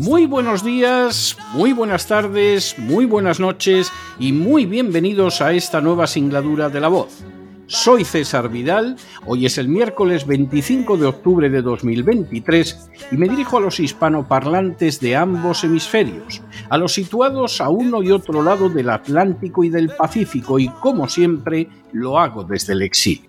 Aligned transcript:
Muy 0.00 0.24
buenos 0.24 0.64
días, 0.64 1.36
muy 1.52 1.74
buenas 1.74 2.06
tardes, 2.06 2.74
muy 2.78 3.04
buenas 3.04 3.38
noches 3.38 3.92
y 4.18 4.32
muy 4.32 4.64
bienvenidos 4.64 5.42
a 5.42 5.52
esta 5.52 5.82
nueva 5.82 6.06
singladura 6.06 6.70
de 6.70 6.80
la 6.80 6.88
voz. 6.88 7.22
Soy 7.66 8.06
César 8.06 8.48
Vidal, 8.48 8.96
hoy 9.26 9.44
es 9.44 9.58
el 9.58 9.68
miércoles 9.68 10.26
25 10.26 10.96
de 10.96 11.04
octubre 11.04 11.50
de 11.50 11.60
2023 11.60 12.90
y 13.12 13.16
me 13.18 13.28
dirijo 13.28 13.58
a 13.58 13.60
los 13.60 13.78
hispanoparlantes 13.78 15.00
de 15.00 15.16
ambos 15.16 15.64
hemisferios, 15.64 16.40
a 16.70 16.78
los 16.78 16.94
situados 16.94 17.60
a 17.60 17.68
uno 17.68 18.02
y 18.02 18.10
otro 18.10 18.42
lado 18.42 18.70
del 18.70 18.88
Atlántico 18.88 19.64
y 19.64 19.68
del 19.68 19.90
Pacífico 19.90 20.58
y 20.58 20.68
como 20.68 21.10
siempre 21.10 21.68
lo 21.92 22.18
hago 22.18 22.44
desde 22.44 22.72
el 22.72 22.80
exilio. 22.80 23.28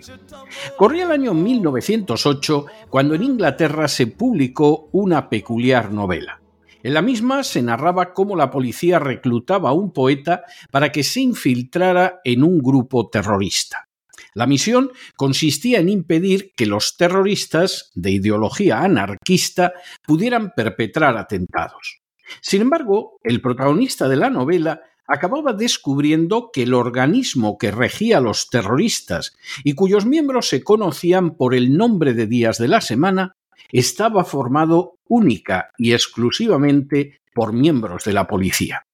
Corría 0.77 1.03
el 1.03 1.11
año 1.11 1.33
1908 1.33 2.65
cuando 2.87 3.13
en 3.15 3.23
Inglaterra 3.23 3.89
se 3.89 4.07
publicó 4.07 4.87
una 4.93 5.27
peculiar 5.27 5.91
novela. 5.91 6.40
En 6.83 6.93
la 6.93 7.01
misma 7.01 7.43
se 7.43 7.61
narraba 7.61 8.13
cómo 8.13 8.35
la 8.35 8.49
policía 8.49 8.99
reclutaba 8.99 9.69
a 9.69 9.73
un 9.73 9.91
poeta 9.91 10.43
para 10.71 10.91
que 10.91 11.03
se 11.03 11.21
infiltrara 11.21 12.21
en 12.23 12.43
un 12.43 12.59
grupo 12.59 13.09
terrorista. 13.09 13.87
La 14.33 14.47
misión 14.47 14.91
consistía 15.15 15.79
en 15.79 15.89
impedir 15.89 16.53
que 16.55 16.65
los 16.65 16.95
terroristas 16.95 17.91
de 17.95 18.11
ideología 18.11 18.81
anarquista 18.81 19.73
pudieran 20.05 20.53
perpetrar 20.55 21.17
atentados. 21.17 21.99
Sin 22.41 22.61
embargo, 22.61 23.19
el 23.23 23.41
protagonista 23.41 24.07
de 24.07 24.15
la 24.15 24.29
novela 24.29 24.81
acababa 25.05 25.51
descubriendo 25.51 26.51
que 26.53 26.63
el 26.63 26.73
organismo 26.73 27.57
que 27.57 27.71
regía 27.71 28.19
a 28.19 28.21
los 28.21 28.49
terroristas 28.49 29.35
y 29.65 29.73
cuyos 29.73 30.05
miembros 30.05 30.47
se 30.47 30.63
conocían 30.63 31.35
por 31.35 31.53
el 31.53 31.75
nombre 31.75 32.13
de 32.13 32.27
días 32.27 32.57
de 32.57 32.69
la 32.69 32.79
semana 32.79 33.35
estaba 33.69 34.23
formado 34.23 34.99
única 35.07 35.69
y 35.77 35.93
exclusivamente 35.93 37.21
por 37.33 37.53
miembros 37.53 38.03
de 38.05 38.13
la 38.13 38.27
policía. 38.27 38.85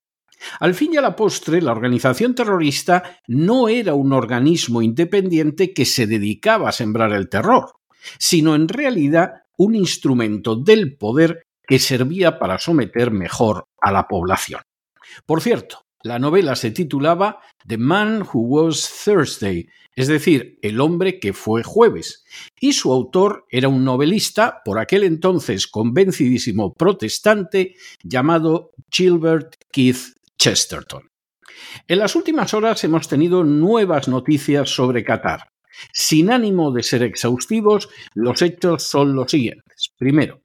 Al 0.59 0.74
fin 0.74 0.94
y 0.94 0.98
a 0.98 1.02
la 1.02 1.16
postre, 1.16 1.62
la 1.62 1.72
organización 1.72 2.36
terrorista 2.36 3.20
no 3.28 3.70
era 3.70 3.94
un 3.94 4.14
organismo 4.14 4.82
independiente 4.82 5.74
que 5.74 5.86
se 5.86 6.08
dedicaba 6.08 6.70
a 6.70 6.74
sembrar 6.74 7.12
el 7.14 7.30
terror, 7.30 7.72
sino 8.20 8.56
en 8.56 8.68
realidad 8.68 9.44
un 9.58 9.76
instrumento 9.76 10.56
del 10.56 10.96
poder 10.96 11.47
que 11.68 11.80
servía 11.80 12.40
para 12.40 12.59
someter 12.59 13.12
mejor 13.12 13.66
a 13.81 13.91
la 13.91 14.08
población. 14.08 14.62
Por 15.25 15.41
cierto, 15.41 15.87
la 16.07 16.19
novela 16.19 16.56
se 16.56 16.72
titulaba 16.72 17.40
The 17.68 17.78
Man 17.78 18.22
Who 18.22 18.40
Was 18.41 18.90
Thursday, 19.03 19.68
es 19.95 20.07
decir, 20.07 20.57
El 20.62 20.79
hombre 20.79 21.19
que 21.19 21.34
fue 21.34 21.63
jueves, 21.63 22.23
y 22.59 22.73
su 22.73 22.91
autor 22.91 23.45
era 23.50 23.68
un 23.68 23.84
novelista, 23.84 24.62
por 24.63 24.79
aquel 24.79 25.03
entonces 25.03 25.67
convencidísimo 25.67 26.73
protestante, 26.73 27.75
llamado 28.03 28.72
Gilbert 28.91 29.56
Keith 29.72 30.16
Chesterton. 30.38 31.09
En 31.88 32.00
las 32.00 32.16
últimas 32.16 32.53
horas 32.53 32.84
hemos 32.84 33.07
tenido 33.07 33.44
nuevas 33.44 34.07
noticias 34.07 34.69
sobre 34.69 35.03
Qatar. 35.03 35.50
Sin 35.94 36.31
ánimo 36.31 36.72
de 36.72 36.84
ser 36.84 37.03
exhaustivos, 37.03 37.90
los 38.13 38.41
hechos 38.41 38.84
son 38.84 39.13
los 39.13 39.29
siguientes. 39.31 39.94
Primero, 39.97 40.41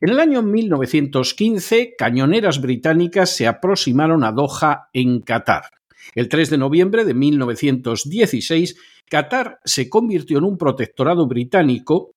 en 0.00 0.08
el 0.10 0.20
año 0.20 0.42
1915, 0.42 1.94
cañoneras 1.96 2.60
británicas 2.60 3.36
se 3.36 3.46
aproximaron 3.46 4.24
a 4.24 4.32
Doha, 4.32 4.88
en 4.92 5.20
Qatar. 5.20 5.64
El 6.14 6.28
3 6.28 6.50
de 6.50 6.58
noviembre 6.58 7.04
de 7.04 7.14
1916, 7.14 8.76
Qatar 9.08 9.58
se 9.64 9.88
convirtió 9.88 10.38
en 10.38 10.44
un 10.44 10.56
protectorado 10.56 11.26
británico, 11.26 12.12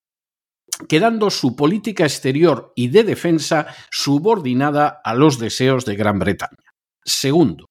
quedando 0.87 1.29
su 1.29 1.55
política 1.55 2.05
exterior 2.05 2.71
y 2.75 2.87
de 2.87 3.03
defensa 3.03 3.67
subordinada 3.91 5.01
a 5.03 5.13
los 5.13 5.37
deseos 5.37 5.85
de 5.85 5.95
Gran 5.95 6.19
Bretaña. 6.19 6.72
Segundo, 7.05 7.69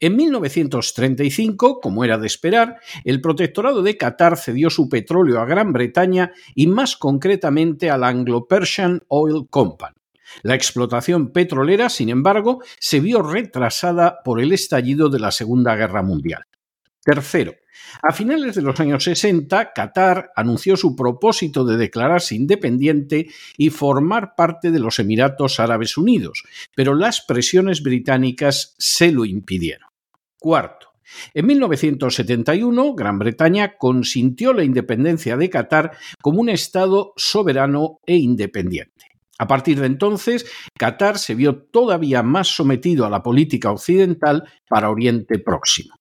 en 0.00 0.16
1935, 0.16 1.80
como 1.80 2.04
era 2.04 2.18
de 2.18 2.26
esperar, 2.26 2.76
el 3.04 3.20
protectorado 3.20 3.82
de 3.82 3.96
Qatar 3.96 4.36
cedió 4.36 4.70
su 4.70 4.88
petróleo 4.88 5.40
a 5.40 5.46
Gran 5.46 5.72
Bretaña 5.72 6.32
y 6.54 6.66
más 6.66 6.96
concretamente 6.96 7.90
a 7.90 7.98
la 7.98 8.08
Anglo-Persian 8.08 9.02
Oil 9.08 9.46
Company. 9.48 9.94
La 10.42 10.54
explotación 10.54 11.32
petrolera, 11.32 11.88
sin 11.88 12.08
embargo, 12.08 12.62
se 12.78 13.00
vio 13.00 13.22
retrasada 13.22 14.22
por 14.24 14.40
el 14.40 14.52
estallido 14.52 15.08
de 15.08 15.18
la 15.18 15.32
Segunda 15.32 15.74
Guerra 15.74 16.02
Mundial. 16.02 16.44
Tercero, 17.02 17.54
a 18.02 18.12
finales 18.12 18.54
de 18.54 18.62
los 18.62 18.78
años 18.78 19.04
60, 19.04 19.72
Qatar 19.72 20.30
anunció 20.36 20.76
su 20.76 20.94
propósito 20.94 21.64
de 21.64 21.76
declararse 21.76 22.34
independiente 22.34 23.28
y 23.56 23.70
formar 23.70 24.34
parte 24.36 24.70
de 24.70 24.80
los 24.80 24.98
Emiratos 24.98 25.60
Árabes 25.60 25.96
Unidos, 25.96 26.44
pero 26.74 26.94
las 26.94 27.22
presiones 27.22 27.82
británicas 27.82 28.74
se 28.78 29.12
lo 29.12 29.24
impidieron. 29.24 29.88
Cuarto, 30.38 30.88
en 31.34 31.46
1971, 31.46 32.94
Gran 32.94 33.18
Bretaña 33.18 33.76
consintió 33.76 34.52
la 34.52 34.64
independencia 34.64 35.36
de 35.36 35.50
Qatar 35.50 35.92
como 36.22 36.40
un 36.40 36.48
Estado 36.48 37.12
soberano 37.16 37.98
e 38.06 38.16
independiente. 38.16 39.06
A 39.38 39.46
partir 39.46 39.80
de 39.80 39.86
entonces, 39.86 40.46
Qatar 40.78 41.18
se 41.18 41.34
vio 41.34 41.62
todavía 41.62 42.22
más 42.22 42.48
sometido 42.48 43.06
a 43.06 43.10
la 43.10 43.22
política 43.22 43.72
occidental 43.72 44.44
para 44.68 44.90
Oriente 44.90 45.38
Próximo. 45.38 45.94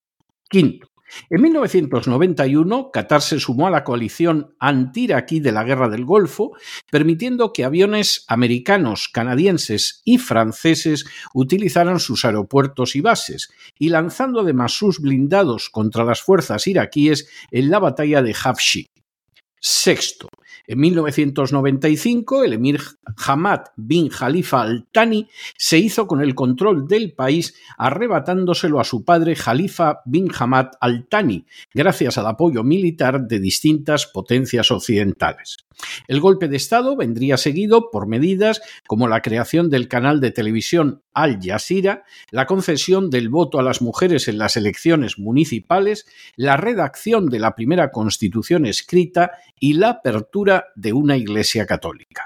Quinto, 0.49 0.88
en 1.29 1.41
1991, 1.41 2.91
Qatar 2.91 3.21
se 3.21 3.39
sumó 3.39 3.67
a 3.67 3.71
la 3.71 3.83
coalición 3.83 4.55
anti-iraquí 4.59 5.39
de 5.39 5.51
la 5.51 5.63
Guerra 5.63 5.89
del 5.89 6.05
Golfo, 6.05 6.51
permitiendo 6.91 7.53
que 7.53 7.65
aviones 7.65 8.25
americanos, 8.27 9.09
canadienses 9.11 10.01
y 10.05 10.17
franceses 10.17 11.05
utilizaran 11.33 11.99
sus 11.99 12.25
aeropuertos 12.25 12.95
y 12.95 13.01
bases, 13.01 13.49
y 13.77 13.89
lanzando 13.89 14.41
además 14.41 14.73
sus 14.73 14.99
blindados 14.99 15.69
contra 15.69 16.03
las 16.03 16.21
fuerzas 16.21 16.67
iraquíes 16.67 17.29
en 17.51 17.69
la 17.69 17.79
batalla 17.79 18.21
de 18.21 18.35
Hafshi. 18.43 18.89
Sexto, 19.59 20.29
en 20.69 20.81
1995, 20.81 22.43
el 22.43 22.53
emir 22.53 22.79
Hamad 23.25 23.61
bin 23.75 24.07
Khalifa 24.07 24.61
al-Thani 24.61 25.27
se 25.57 25.79
hizo 25.79 26.05
con 26.05 26.21
el 26.21 26.35
control 26.35 26.87
del 26.87 27.13
país, 27.13 27.55
arrebatándoselo 27.75 28.79
a 28.79 28.83
su 28.83 29.03
padre 29.03 29.35
Khalifa 29.35 30.01
bin 30.05 30.29
Hamad 30.37 30.67
al-Thani, 30.79 31.47
gracias 31.73 32.19
al 32.19 32.27
apoyo 32.27 32.63
militar 32.63 33.27
de 33.27 33.39
distintas 33.39 34.05
potencias 34.05 34.69
occidentales. 34.69 35.57
El 36.07 36.19
golpe 36.19 36.47
de 36.47 36.57
Estado 36.57 36.95
vendría 36.95 37.37
seguido 37.37 37.89
por 37.89 38.07
medidas 38.07 38.61
como 38.87 39.07
la 39.07 39.21
creación 39.21 39.69
del 39.69 39.87
canal 39.87 40.19
de 40.19 40.31
televisión 40.31 41.01
Al 41.13 41.39
Jazeera, 41.41 42.03
la 42.31 42.45
concesión 42.45 43.09
del 43.09 43.29
voto 43.29 43.59
a 43.59 43.63
las 43.63 43.81
mujeres 43.81 44.27
en 44.27 44.37
las 44.37 44.57
elecciones 44.57 45.17
municipales, 45.17 46.05
la 46.35 46.57
redacción 46.57 47.27
de 47.27 47.39
la 47.39 47.55
primera 47.55 47.91
constitución 47.91 48.65
escrita 48.65 49.31
y 49.59 49.73
la 49.73 49.89
apertura 49.89 50.67
de 50.75 50.93
una 50.93 51.17
iglesia 51.17 51.65
católica. 51.65 52.25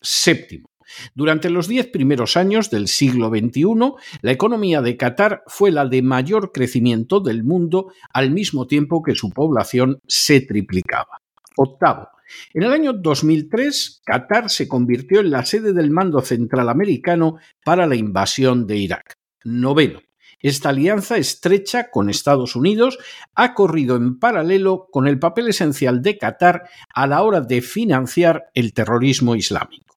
Séptimo. 0.00 0.68
Durante 1.14 1.50
los 1.50 1.68
diez 1.68 1.86
primeros 1.86 2.36
años 2.36 2.70
del 2.70 2.88
siglo 2.88 3.28
XXI, 3.28 3.92
la 4.22 4.32
economía 4.32 4.80
de 4.80 4.96
Qatar 4.96 5.42
fue 5.46 5.70
la 5.70 5.86
de 5.86 6.02
mayor 6.02 6.52
crecimiento 6.52 7.20
del 7.20 7.44
mundo 7.44 7.92
al 8.12 8.30
mismo 8.30 8.66
tiempo 8.66 9.02
que 9.02 9.14
su 9.14 9.30
población 9.30 10.00
se 10.06 10.40
triplicaba. 10.40 11.20
Octavo. 11.56 12.08
En 12.54 12.62
el 12.62 12.72
año 12.72 12.92
2003, 12.92 14.02
Qatar 14.04 14.50
se 14.50 14.68
convirtió 14.68 15.20
en 15.20 15.30
la 15.30 15.44
sede 15.44 15.72
del 15.72 15.90
mando 15.90 16.20
central 16.20 16.68
americano 16.68 17.36
para 17.64 17.86
la 17.86 17.96
invasión 17.96 18.66
de 18.66 18.76
Irak. 18.76 19.14
Noveno. 19.44 20.00
Esta 20.40 20.68
alianza 20.68 21.16
estrecha 21.16 21.90
con 21.90 22.08
Estados 22.08 22.54
Unidos 22.54 22.98
ha 23.34 23.54
corrido 23.54 23.96
en 23.96 24.18
paralelo 24.18 24.88
con 24.90 25.08
el 25.08 25.18
papel 25.18 25.48
esencial 25.48 26.00
de 26.00 26.16
Qatar 26.16 26.68
a 26.94 27.06
la 27.08 27.22
hora 27.22 27.40
de 27.40 27.60
financiar 27.60 28.50
el 28.54 28.72
terrorismo 28.72 29.34
islámico. 29.34 29.96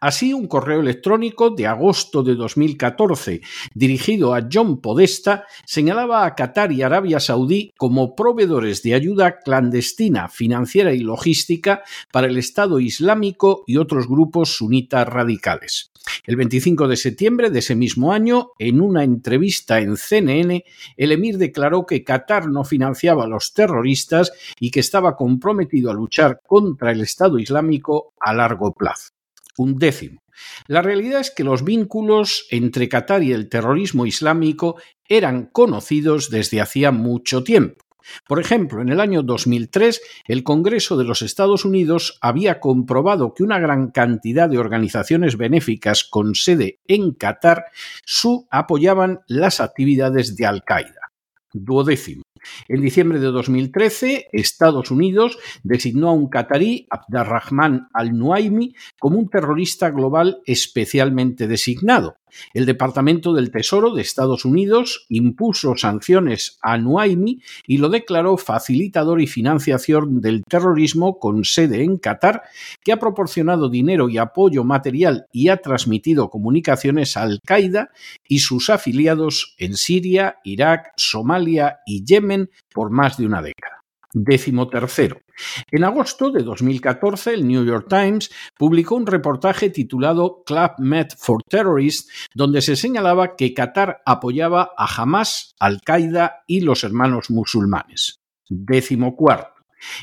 Así, 0.00 0.32
un 0.32 0.46
correo 0.46 0.80
electrónico 0.80 1.50
de 1.50 1.66
agosto 1.66 2.22
de 2.22 2.34
2014 2.34 3.40
dirigido 3.74 4.34
a 4.34 4.48
John 4.50 4.80
Podesta 4.80 5.44
señalaba 5.64 6.24
a 6.24 6.34
Qatar 6.34 6.72
y 6.72 6.82
Arabia 6.82 7.20
Saudí 7.20 7.72
como 7.76 8.14
proveedores 8.14 8.82
de 8.82 8.94
ayuda 8.94 9.38
clandestina, 9.38 10.28
financiera 10.28 10.92
y 10.92 11.00
logística 11.00 11.82
para 12.12 12.26
el 12.26 12.36
Estado 12.36 12.80
Islámico 12.80 13.64
y 13.66 13.76
otros 13.76 14.08
grupos 14.08 14.56
sunitas 14.56 15.08
radicales. 15.08 15.90
El 16.26 16.36
25 16.36 16.88
de 16.88 16.96
septiembre 16.96 17.50
de 17.50 17.60
ese 17.60 17.76
mismo 17.76 18.12
año, 18.12 18.50
en 18.58 18.80
una 18.80 19.04
entrevista 19.04 19.80
en 19.80 19.96
CNN, 19.96 20.64
el 20.96 21.12
emir 21.12 21.38
declaró 21.38 21.86
que 21.86 22.02
Qatar 22.02 22.48
no 22.48 22.64
financiaba 22.64 23.24
a 23.24 23.28
los 23.28 23.54
terroristas 23.54 24.32
y 24.58 24.70
que 24.70 24.80
estaba 24.80 25.16
comprometido 25.16 25.90
a 25.90 25.94
luchar 25.94 26.40
contra 26.44 26.90
el 26.90 27.00
Estado 27.00 27.38
Islámico 27.38 28.12
a 28.20 28.34
largo 28.34 28.72
plazo 28.72 29.16
un 29.58 29.78
décimo. 29.78 30.22
La 30.66 30.82
realidad 30.82 31.20
es 31.20 31.30
que 31.30 31.44
los 31.44 31.64
vínculos 31.64 32.46
entre 32.50 32.88
Qatar 32.88 33.22
y 33.22 33.32
el 33.32 33.48
terrorismo 33.48 34.04
islámico 34.04 34.76
eran 35.08 35.46
conocidos 35.46 36.30
desde 36.30 36.60
hacía 36.60 36.90
mucho 36.90 37.42
tiempo. 37.42 37.85
Por 38.26 38.40
ejemplo, 38.40 38.82
en 38.82 38.88
el 38.88 39.00
año 39.00 39.22
2003, 39.22 40.00
el 40.26 40.42
Congreso 40.42 40.96
de 40.96 41.04
los 41.04 41.22
Estados 41.22 41.64
Unidos 41.64 42.18
había 42.20 42.60
comprobado 42.60 43.34
que 43.34 43.42
una 43.42 43.58
gran 43.58 43.90
cantidad 43.90 44.48
de 44.48 44.58
organizaciones 44.58 45.36
benéficas 45.36 46.04
con 46.04 46.34
sede 46.34 46.80
en 46.86 47.12
Qatar 47.12 47.66
su 48.04 48.46
apoyaban 48.50 49.20
las 49.26 49.60
actividades 49.60 50.36
de 50.36 50.46
Al-Qaeda. 50.46 51.12
Duodécimo. 51.52 52.22
En 52.68 52.80
diciembre 52.80 53.18
de 53.18 53.26
2013, 53.26 54.28
Estados 54.32 54.90
Unidos 54.90 55.38
designó 55.62 56.08
a 56.08 56.12
un 56.12 56.28
catarí, 56.28 56.86
Abdarrahman 56.90 57.88
al-Nuaimi, 57.92 58.74
como 58.98 59.18
un 59.18 59.28
terrorista 59.28 59.90
global 59.90 60.40
especialmente 60.46 61.46
designado. 61.46 62.16
El 62.52 62.66
Departamento 62.66 63.32
del 63.32 63.50
Tesoro 63.50 63.94
de 63.94 64.02
Estados 64.02 64.44
Unidos 64.44 65.06
impuso 65.08 65.74
sanciones 65.76 66.58
a 66.60 66.76
Nuaimi 66.76 67.40
y 67.66 67.78
lo 67.78 67.88
declaró 67.88 68.36
facilitador 68.36 69.22
y 69.22 69.26
financiación 69.26 70.20
del 70.20 70.42
terrorismo 70.44 71.18
con 71.18 71.44
sede 71.44 71.82
en 71.82 71.96
Qatar, 71.96 72.42
que 72.84 72.92
ha 72.92 72.98
proporcionado 72.98 73.70
dinero 73.70 74.10
y 74.10 74.18
apoyo 74.18 74.64
material 74.64 75.26
y 75.32 75.48
ha 75.48 75.58
transmitido 75.58 76.28
comunicaciones 76.28 77.16
a 77.16 77.22
Al-Qaeda 77.22 77.90
y 78.28 78.40
sus 78.40 78.68
afiliados 78.68 79.54
en 79.58 79.74
Siria, 79.76 80.36
Irak, 80.44 80.92
Somalia 80.96 81.45
y 81.48 82.04
Yemen 82.04 82.50
por 82.72 82.90
más 82.90 83.16
de 83.16 83.26
una 83.26 83.42
década. 83.42 83.82
Décimo 84.12 84.68
tercero. 84.68 85.20
En 85.70 85.84
agosto 85.84 86.30
de 86.30 86.42
2014, 86.42 87.34
el 87.34 87.46
New 87.46 87.64
York 87.66 87.86
Times 87.88 88.30
publicó 88.56 88.94
un 88.94 89.06
reportaje 89.06 89.68
titulado 89.68 90.42
Club 90.46 90.72
Med 90.78 91.08
for 91.18 91.42
Terrorists, 91.46 92.28
donde 92.34 92.62
se 92.62 92.76
señalaba 92.76 93.36
que 93.36 93.52
Qatar 93.52 94.00
apoyaba 94.06 94.72
a 94.76 94.86
Hamas, 94.86 95.54
Al-Qaeda 95.60 96.44
y 96.46 96.60
los 96.60 96.84
hermanos 96.84 97.30
musulmanes. 97.30 98.20
Décimo 98.48 99.16
cuarto. 99.16 99.56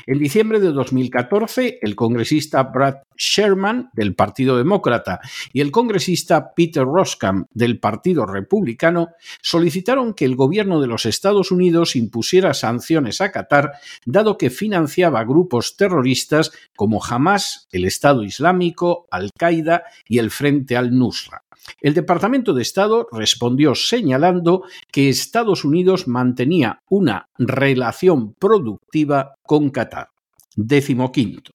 En 0.06 0.18
diciembre 0.18 0.60
de 0.60 0.70
2014, 0.70 1.78
el 1.82 1.96
congresista 1.96 2.62
Brad 2.62 2.96
Sherman 3.16 3.90
del 3.92 4.14
Partido 4.14 4.56
Demócrata 4.56 5.20
y 5.52 5.60
el 5.60 5.70
congresista 5.70 6.54
Peter 6.54 6.84
Roskam 6.84 7.46
del 7.52 7.78
Partido 7.78 8.26
Republicano 8.26 9.08
solicitaron 9.40 10.14
que 10.14 10.24
el 10.24 10.36
gobierno 10.36 10.80
de 10.80 10.86
los 10.86 11.06
Estados 11.06 11.50
Unidos 11.50 11.96
impusiera 11.96 12.54
sanciones 12.54 13.20
a 13.20 13.32
Qatar, 13.32 13.72
dado 14.04 14.38
que 14.38 14.50
financiaba 14.50 15.24
grupos 15.24 15.76
terroristas 15.76 16.52
como 16.76 17.02
Hamas, 17.04 17.68
el 17.72 17.84
Estado 17.84 18.22
Islámico, 18.22 19.06
Al-Qaeda 19.10 19.84
y 20.08 20.18
el 20.18 20.30
Frente 20.30 20.76
al-Nusra. 20.76 21.44
El 21.80 21.94
Departamento 21.94 22.52
de 22.52 22.62
Estado 22.62 23.08
respondió 23.10 23.74
señalando 23.74 24.64
que 24.90 25.08
Estados 25.08 25.64
Unidos 25.64 26.08
mantenía 26.08 26.82
una 26.88 27.28
relación 27.38 28.34
productiva 28.34 29.34
con 29.42 29.70
Qatar. 29.70 30.10
Décimo 30.56 31.10
quinto. 31.10 31.53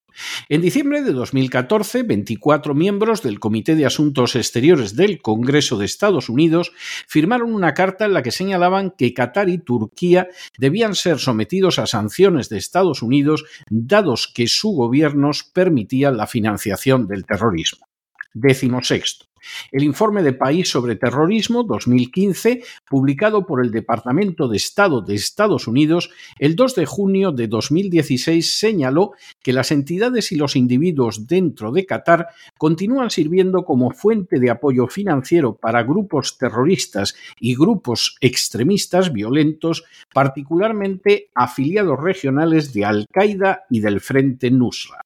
En 0.50 0.62
diciembre 0.62 1.02
de 1.02 1.14
2014, 1.14 2.04
24 2.04 2.74
miembros 2.74 3.24
del 3.24 3.40
Comité 3.40 3.76
de 3.76 3.86
Asuntos 3.86 4.36
Exteriores 4.36 4.96
del 4.96 5.22
Congreso 5.22 5.78
de 5.78 5.86
Estados 5.86 6.30
Unidos 6.30 6.72
firmaron 7.08 7.54
una 7.54 7.74
carta 7.74 8.06
en 8.06 8.14
la 8.14 8.24
que 8.24 8.32
señalaban 8.32 8.92
que 8.92 9.14
Qatar 9.14 9.50
y 9.50 9.58
Turquía 9.60 10.28
debían 10.58 10.96
ser 10.96 11.20
sometidos 11.20 11.80
a 11.80 11.88
sanciones 11.88 12.50
de 12.50 12.58
Estados 12.58 13.02
Unidos, 13.02 13.46
dados 13.70 14.32
que 14.34 14.48
su 14.48 14.72
gobiernos 14.72 15.44
permitían 15.44 16.18
la 16.18 16.28
financiación 16.28 17.08
del 17.08 17.26
terrorismo. 17.26 17.88
Décimo 18.34 18.84
sexto. 18.84 19.29
El 19.72 19.84
informe 19.84 20.24
de 20.24 20.34
País 20.34 20.70
sobre 20.70 20.96
Terrorismo 20.96 21.64
2015, 21.64 22.64
publicado 22.90 23.46
por 23.46 23.64
el 23.64 23.72
Departamento 23.72 24.48
de 24.48 24.58
Estado 24.58 25.02
de 25.02 25.16
Estados 25.16 25.68
Unidos, 25.68 26.10
el 26.38 26.56
2 26.56 26.76
de 26.76 26.86
junio 26.86 27.32
de 27.32 27.48
2016 27.48 28.58
señaló 28.58 29.14
que 29.42 29.54
las 29.54 29.72
entidades 29.72 30.32
y 30.32 30.36
los 30.36 30.56
individuos 30.56 31.28
dentro 31.28 31.72
de 31.72 31.86
Qatar 31.86 32.28
continúan 32.58 33.10
sirviendo 33.10 33.64
como 33.64 33.92
fuente 33.92 34.40
de 34.40 34.50
apoyo 34.50 34.88
financiero 34.88 35.56
para 35.56 35.84
grupos 35.84 36.38
terroristas 36.38 37.16
y 37.40 37.56
grupos 37.56 38.18
extremistas 38.22 39.12
violentos, 39.12 39.84
particularmente 40.14 41.30
afiliados 41.36 42.00
regionales 42.02 42.74
de 42.74 42.86
Al-Qaeda 42.86 43.66
y 43.70 43.80
del 43.80 44.02
Frente 44.02 44.52
Nusra. 44.52 45.02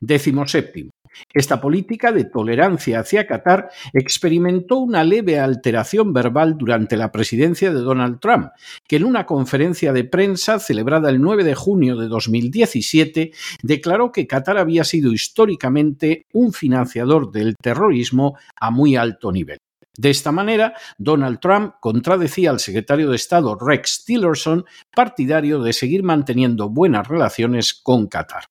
Décimo 0.00 0.46
séptimo. 0.46 0.93
Esta 1.32 1.60
política 1.60 2.12
de 2.12 2.24
tolerancia 2.24 3.00
hacia 3.00 3.26
Qatar 3.26 3.70
experimentó 3.92 4.78
una 4.78 5.04
leve 5.04 5.38
alteración 5.38 6.12
verbal 6.12 6.56
durante 6.58 6.96
la 6.96 7.12
presidencia 7.12 7.72
de 7.72 7.80
Donald 7.80 8.20
Trump, 8.20 8.48
que 8.86 8.96
en 8.96 9.04
una 9.04 9.26
conferencia 9.26 9.92
de 9.92 10.04
prensa 10.04 10.58
celebrada 10.58 11.10
el 11.10 11.20
9 11.20 11.44
de 11.44 11.54
junio 11.54 11.96
de 11.96 12.08
2017 12.08 13.32
declaró 13.62 14.12
que 14.12 14.26
Qatar 14.26 14.58
había 14.58 14.84
sido 14.84 15.12
históricamente 15.12 16.26
un 16.32 16.52
financiador 16.52 17.30
del 17.30 17.56
terrorismo 17.56 18.36
a 18.56 18.70
muy 18.70 18.96
alto 18.96 19.32
nivel. 19.32 19.58
De 19.96 20.10
esta 20.10 20.32
manera, 20.32 20.74
Donald 20.98 21.38
Trump 21.38 21.74
contradecía 21.80 22.50
al 22.50 22.58
secretario 22.58 23.10
de 23.10 23.16
Estado 23.16 23.56
Rex 23.56 24.04
Tillerson, 24.04 24.64
partidario 24.94 25.62
de 25.62 25.72
seguir 25.72 26.02
manteniendo 26.02 26.68
buenas 26.68 27.06
relaciones 27.06 27.74
con 27.74 28.08
Qatar. 28.08 28.44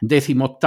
Décimo. 0.00 0.58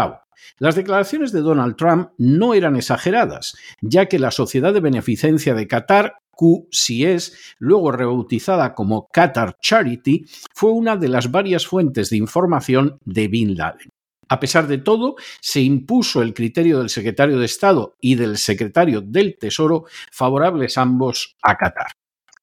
Las 0.60 0.76
declaraciones 0.76 1.32
de 1.32 1.42
Donald 1.42 1.76
Trump 1.76 2.10
no 2.18 2.54
eran 2.54 2.76
exageradas, 2.76 3.56
ya 3.82 4.08
que 4.08 4.20
la 4.20 4.32
Sociedad 4.32 4.74
de 4.74 4.80
Beneficencia 4.80 5.54
de 5.54 5.68
Qatar, 5.68 6.16
QCS, 6.32 7.56
luego 7.60 7.92
rebautizada 7.92 8.74
como 8.74 9.08
Qatar 9.08 9.58
Charity, 9.62 10.26
fue 10.54 10.72
una 10.72 10.98
de 10.98 11.10
las 11.10 11.32
varias 11.32 11.68
fuentes 11.68 12.10
de 12.10 12.18
información 12.18 12.98
de 13.06 13.28
Bin 13.28 13.56
Laden. 13.56 13.90
A 14.30 14.40
pesar 14.40 14.68
de 14.68 14.80
todo, 14.80 15.16
se 15.42 15.62
impuso 15.62 16.22
el 16.22 16.34
criterio 16.34 16.80
del 16.80 16.90
secretario 16.90 17.38
de 17.38 17.46
Estado 17.46 17.96
y 18.02 18.16
del 18.16 18.38
secretario 18.38 19.02
del 19.02 19.38
Tesoro, 19.38 19.86
favorables 20.12 20.78
ambos 20.78 21.36
a 21.44 21.56
Qatar. 21.56 21.92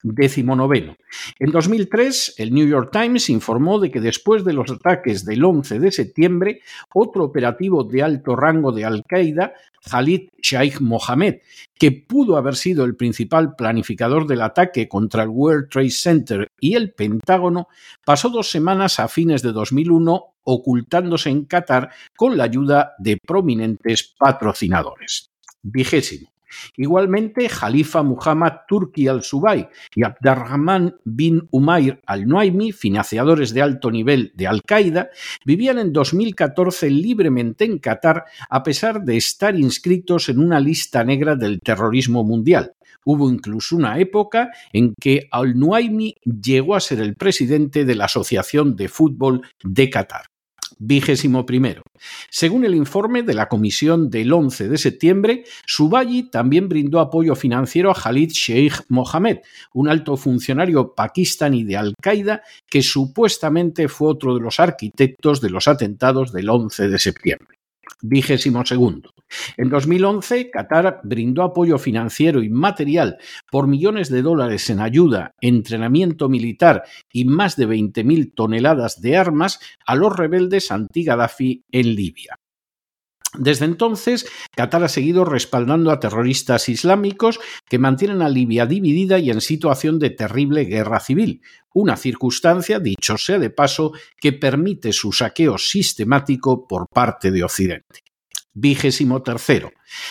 Noveno. 0.02 0.96
En 1.38 1.50
2003, 1.50 2.34
el 2.38 2.54
New 2.54 2.66
York 2.66 2.90
Times 2.92 3.28
informó 3.30 3.78
de 3.78 3.90
que 3.90 4.00
después 4.00 4.44
de 4.44 4.52
los 4.52 4.70
ataques 4.70 5.24
del 5.24 5.44
11 5.44 5.78
de 5.78 5.92
septiembre, 5.92 6.60
otro 6.94 7.24
operativo 7.24 7.84
de 7.84 8.02
alto 8.02 8.36
rango 8.36 8.72
de 8.72 8.84
Al-Qaeda, 8.84 9.52
Khalid 9.90 10.28
Sheikh 10.42 10.80
Mohammed, 10.80 11.36
que 11.78 11.92
pudo 11.92 12.36
haber 12.36 12.56
sido 12.56 12.84
el 12.84 12.96
principal 12.96 13.54
planificador 13.54 14.26
del 14.26 14.42
ataque 14.42 14.88
contra 14.88 15.22
el 15.22 15.30
World 15.30 15.68
Trade 15.70 15.90
Center 15.90 16.48
y 16.60 16.74
el 16.74 16.92
Pentágono, 16.92 17.68
pasó 18.04 18.28
dos 18.28 18.50
semanas 18.50 19.00
a 19.00 19.08
fines 19.08 19.42
de 19.42 19.52
2001 19.52 20.24
ocultándose 20.44 21.30
en 21.30 21.44
Qatar 21.44 21.90
con 22.16 22.36
la 22.36 22.44
ayuda 22.44 22.94
de 22.98 23.18
prominentes 23.18 24.14
patrocinadores. 24.18 25.30
Vigésimo. 25.62 26.30
Igualmente, 26.76 27.48
Jalifa 27.48 28.02
Muhammad 28.02 28.52
Turki 28.68 29.08
al-Subay 29.08 29.68
y 29.94 30.04
Abdarrahman 30.04 30.96
bin 31.04 31.48
Umair 31.50 32.00
al-Nuaimi, 32.06 32.72
financiadores 32.72 33.52
de 33.54 33.62
alto 33.62 33.90
nivel 33.90 34.32
de 34.34 34.46
Al-Qaeda, 34.46 35.10
vivían 35.44 35.78
en 35.78 35.92
2014 35.92 36.90
libremente 36.90 37.64
en 37.64 37.78
Qatar 37.78 38.24
a 38.48 38.62
pesar 38.62 39.02
de 39.02 39.16
estar 39.16 39.58
inscritos 39.58 40.28
en 40.28 40.38
una 40.38 40.60
lista 40.60 41.04
negra 41.04 41.36
del 41.36 41.60
terrorismo 41.60 42.24
mundial. 42.24 42.74
Hubo 43.04 43.30
incluso 43.30 43.76
una 43.76 43.98
época 43.98 44.50
en 44.72 44.94
que 45.00 45.28
al-Nuaimi 45.30 46.16
llegó 46.24 46.74
a 46.74 46.80
ser 46.80 47.00
el 47.00 47.16
presidente 47.16 47.84
de 47.84 47.94
la 47.94 48.04
Asociación 48.04 48.76
de 48.76 48.88
Fútbol 48.88 49.42
de 49.62 49.88
Qatar. 49.88 50.29
Vigésimo 50.82 51.44
primero. 51.44 51.82
Según 52.30 52.64
el 52.64 52.74
informe 52.74 53.22
de 53.22 53.34
la 53.34 53.48
comisión 53.48 54.08
del 54.08 54.32
11 54.32 54.68
de 54.70 54.78
septiembre, 54.78 55.44
Subayi 55.66 56.30
también 56.30 56.70
brindó 56.70 57.00
apoyo 57.00 57.36
financiero 57.36 57.90
a 57.90 57.94
Khalid 57.94 58.30
Sheikh 58.30 58.86
Mohammed, 58.88 59.40
un 59.74 59.90
alto 59.90 60.16
funcionario 60.16 60.94
pakistaní 60.94 61.64
de 61.64 61.76
Al-Qaeda 61.76 62.42
que 62.66 62.80
supuestamente 62.80 63.88
fue 63.88 64.08
otro 64.08 64.34
de 64.34 64.40
los 64.40 64.58
arquitectos 64.58 65.42
de 65.42 65.50
los 65.50 65.68
atentados 65.68 66.32
del 66.32 66.48
11 66.48 66.88
de 66.88 66.98
septiembre. 66.98 67.59
Vigésimo 68.02 68.64
segundo. 68.64 69.12
En 69.56 69.68
2011, 69.68 70.50
Qatar 70.50 71.00
brindó 71.04 71.42
apoyo 71.42 71.78
financiero 71.78 72.42
y 72.42 72.48
material 72.48 73.18
por 73.50 73.68
millones 73.68 74.10
de 74.10 74.22
dólares 74.22 74.68
en 74.70 74.80
ayuda, 74.80 75.34
entrenamiento 75.40 76.28
militar 76.28 76.82
y 77.12 77.24
más 77.24 77.56
de 77.56 77.68
20.000 77.68 78.34
toneladas 78.34 79.00
de 79.00 79.16
armas 79.16 79.60
a 79.86 79.94
los 79.94 80.16
rebeldes 80.16 80.72
anti-Gaddafi 80.72 81.64
en 81.70 81.94
Libia. 81.94 82.39
Desde 83.38 83.64
entonces, 83.64 84.26
Qatar 84.56 84.82
ha 84.82 84.88
seguido 84.88 85.24
respaldando 85.24 85.92
a 85.92 86.00
terroristas 86.00 86.68
islámicos 86.68 87.38
que 87.68 87.78
mantienen 87.78 88.22
a 88.22 88.28
Libia 88.28 88.66
dividida 88.66 89.18
y 89.20 89.30
en 89.30 89.40
situación 89.40 90.00
de 90.00 90.10
terrible 90.10 90.64
guerra 90.64 90.98
civil, 90.98 91.42
una 91.72 91.96
circunstancia, 91.96 92.80
dicho 92.80 93.16
sea 93.18 93.38
de 93.38 93.50
paso, 93.50 93.92
que 94.20 94.32
permite 94.32 94.92
su 94.92 95.12
saqueo 95.12 95.58
sistemático 95.58 96.66
por 96.66 96.88
parte 96.88 97.30
de 97.30 97.44
Occidente. 97.44 98.00
Vigésimo 98.52 99.22
tercero. 99.22 99.70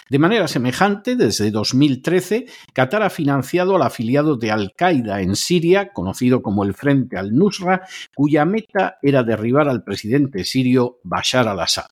De 0.09 0.17
manera 0.17 0.47
semejante, 0.47 1.17
desde 1.17 1.51
2013, 1.51 2.45
Qatar 2.73 3.03
ha 3.03 3.09
financiado 3.09 3.75
al 3.75 3.81
afiliado 3.81 4.37
de 4.37 4.51
Al-Qaeda 4.51 5.21
en 5.21 5.35
Siria, 5.35 5.91
conocido 5.91 6.41
como 6.41 6.63
el 6.63 6.73
Frente 6.73 7.17
al-Nusra, 7.17 7.85
cuya 8.15 8.45
meta 8.45 8.97
era 9.01 9.23
derribar 9.23 9.67
al 9.67 9.83
presidente 9.83 10.45
sirio 10.45 10.99
Bashar 11.03 11.49
al-Assad. 11.49 11.87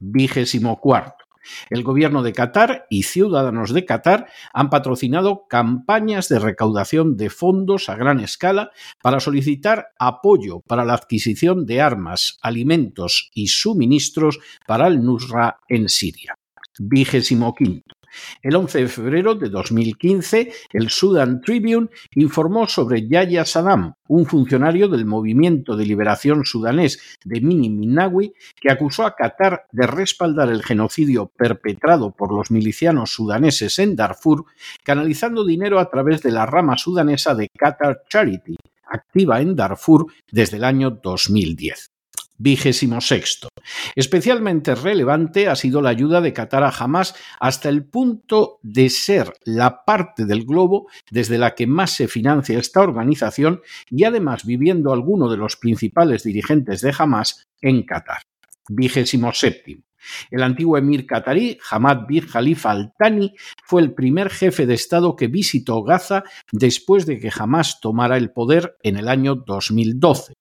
Vigésimo 0.00 0.80
cuarto. 0.80 1.24
El 1.70 1.82
gobierno 1.82 2.22
de 2.22 2.32
Qatar 2.32 2.86
y 2.90 3.04
ciudadanos 3.04 3.72
de 3.72 3.84
Qatar 3.84 4.26
han 4.52 4.70
patrocinado 4.70 5.46
campañas 5.48 6.28
de 6.28 6.38
recaudación 6.38 7.16
de 7.16 7.30
fondos 7.30 7.88
a 7.88 7.96
gran 7.96 8.20
escala 8.20 8.70
para 9.02 9.20
solicitar 9.20 9.88
apoyo 9.98 10.60
para 10.66 10.84
la 10.84 10.94
adquisición 10.94 11.66
de 11.66 11.80
armas, 11.80 12.38
alimentos 12.42 13.30
y 13.34 13.48
suministros 13.48 14.40
para 14.66 14.86
el 14.88 15.04
Nusra 15.04 15.58
en 15.68 15.88
Siria. 15.88 16.34
Vigésimo 16.78 17.54
quinto. 17.54 17.95
El 18.42 18.56
11 18.56 18.80
de 18.80 18.88
febrero 18.88 19.34
de 19.34 19.48
2015, 19.48 20.52
el 20.72 20.90
Sudan 20.90 21.40
Tribune 21.40 21.88
informó 22.14 22.68
sobre 22.68 23.06
Yahya 23.08 23.44
Saddam, 23.44 23.94
un 24.08 24.26
funcionario 24.26 24.88
del 24.88 25.04
Movimiento 25.04 25.76
de 25.76 25.86
Liberación 25.86 26.44
Sudanés 26.44 27.18
de 27.24 27.40
Mini 27.40 27.70
Minawi, 27.70 28.32
que 28.60 28.70
acusó 28.70 29.04
a 29.04 29.14
Qatar 29.14 29.66
de 29.72 29.86
respaldar 29.86 30.48
el 30.48 30.62
genocidio 30.62 31.26
perpetrado 31.36 32.12
por 32.12 32.32
los 32.32 32.50
milicianos 32.50 33.12
sudaneses 33.12 33.78
en 33.78 33.96
Darfur, 33.96 34.44
canalizando 34.84 35.44
dinero 35.44 35.78
a 35.78 35.90
través 35.90 36.22
de 36.22 36.30
la 36.30 36.46
rama 36.46 36.76
sudanesa 36.76 37.34
de 37.34 37.48
Qatar 37.48 38.02
Charity, 38.08 38.56
activa 38.86 39.40
en 39.40 39.56
Darfur 39.56 40.06
desde 40.30 40.58
el 40.58 40.64
año 40.64 40.90
2010. 40.90 41.95
Vigésimo 42.38 43.00
sexto. 43.00 43.48
Especialmente 43.94 44.74
relevante 44.74 45.48
ha 45.48 45.56
sido 45.56 45.80
la 45.80 45.90
ayuda 45.90 46.20
de 46.20 46.32
Qatar 46.32 46.64
a 46.64 46.70
Hamas 46.70 47.14
hasta 47.40 47.68
el 47.68 47.84
punto 47.84 48.58
de 48.62 48.90
ser 48.90 49.32
la 49.44 49.84
parte 49.84 50.26
del 50.26 50.44
globo 50.44 50.88
desde 51.10 51.38
la 51.38 51.54
que 51.54 51.66
más 51.66 51.92
se 51.92 52.08
financia 52.08 52.58
esta 52.58 52.80
organización 52.80 53.60
y 53.90 54.04
además 54.04 54.44
viviendo 54.44 54.92
alguno 54.92 55.30
de 55.30 55.36
los 55.36 55.56
principales 55.56 56.22
dirigentes 56.22 56.80
de 56.80 56.94
Hamas 56.96 57.46
en 57.60 57.84
Qatar. 57.84 58.22
Vigésimo 58.68 59.32
séptimo. 59.32 59.82
El 60.30 60.42
antiguo 60.42 60.76
emir 60.76 61.06
qatarí, 61.06 61.58
Hamad 61.70 62.06
bin 62.06 62.26
Khalifa 62.26 62.70
al-Thani, 62.70 63.34
fue 63.64 63.82
el 63.82 63.94
primer 63.94 64.30
jefe 64.30 64.66
de 64.66 64.74
Estado 64.74 65.16
que 65.16 65.26
visitó 65.26 65.82
Gaza 65.82 66.24
después 66.52 67.06
de 67.06 67.18
que 67.18 67.30
Hamas 67.36 67.80
tomara 67.80 68.16
el 68.16 68.30
poder 68.30 68.76
en 68.82 68.96
el 68.96 69.08
año 69.08 69.34
2012. 69.34 70.34